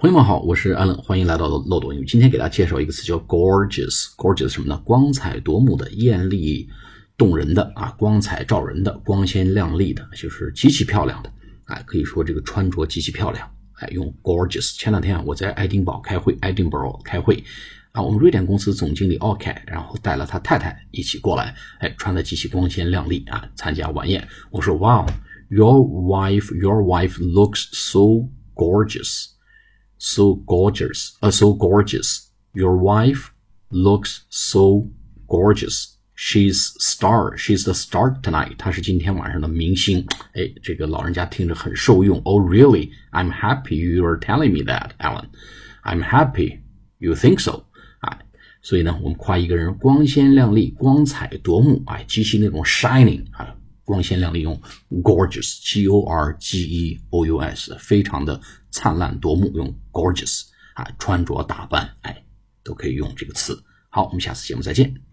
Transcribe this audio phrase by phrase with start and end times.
[0.00, 2.06] 朋友们好，我是安乐欢迎来到漏斗英语。
[2.06, 4.80] 今天给大家介绍一个词叫 gorgeous，gorgeous 什么呢？
[4.82, 6.66] 光彩夺目的、艳丽
[7.18, 11.30] 动人的啊，光彩照人的、光鲜亮丽的，就是极其漂亮的。
[11.64, 13.46] 哎，可以说这个穿着极其漂亮。
[13.74, 14.74] 哎，用 gorgeous。
[14.74, 17.44] 前两天，我在爱丁堡开会，Edinburgh 开会
[17.92, 24.26] 啊，我们瑞典公司总经理 OK，然后带了他太太一起过来，哎，穿的极其光鲜亮丽啊，参加晚宴。
[24.50, 29.26] 我说，Wow，your wife，your wife looks so gorgeous。
[29.99, 32.29] so gorgeous, uh, so gorgeous.
[32.53, 33.31] Your wife
[33.69, 34.89] looks so
[35.27, 35.97] gorgeous.
[36.17, 37.35] She's star.
[37.37, 38.55] She's the star tonight.
[38.57, 40.05] 她是今天晚上的明星。
[40.33, 42.19] 哎，这个老人家听着很受用。
[42.23, 42.91] Oh, really?
[43.11, 45.27] I'm happy you are telling me that, Alan.
[45.83, 46.59] I'm happy
[46.99, 47.65] you think so.
[47.99, 48.19] 哎，
[48.61, 53.48] 所以呢，我们夸一个人光鲜亮丽、光彩夺目，哎，极其那种 shining 啊。
[53.90, 54.58] 光鲜亮丽，用
[55.02, 58.40] gorgeous，g o r g e o u s，非常的
[58.70, 60.44] 灿烂夺目，用 gorgeous
[60.74, 62.24] 啊，穿着打扮，哎，
[62.62, 63.60] 都可以用这个词。
[63.88, 65.09] 好，我们下次节目再见。